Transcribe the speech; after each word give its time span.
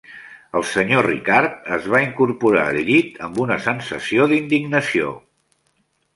El 0.59 0.63
senyor 0.69 1.07
Ricardo 1.07 1.75
es 1.77 1.85
va 1.95 2.01
incorporar 2.05 2.65
al 2.71 2.81
llit 2.89 3.21
amb 3.29 3.39
una 3.45 3.59
sensació 3.67 4.27
d'indignació. 4.35 5.15